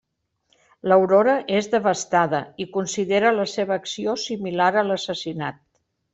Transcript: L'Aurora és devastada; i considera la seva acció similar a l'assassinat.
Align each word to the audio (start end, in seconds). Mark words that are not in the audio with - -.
L'Aurora 0.91 1.35
és 1.57 1.69
devastada; 1.73 2.39
i 2.65 2.67
considera 2.79 3.35
la 3.41 3.47
seva 3.53 3.77
acció 3.83 4.17
similar 4.25 4.73
a 4.83 4.87
l'assassinat. 4.91 5.63